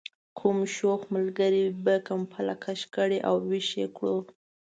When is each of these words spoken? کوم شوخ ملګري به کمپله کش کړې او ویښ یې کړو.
کوم 0.39 0.57
شوخ 0.75 1.01
ملګري 1.15 1.65
به 1.83 1.95
کمپله 2.07 2.55
کش 2.63 2.81
کړې 2.95 3.19
او 3.27 3.35
ویښ 3.49 3.69
یې 3.81 3.87
کړو. 3.97 4.17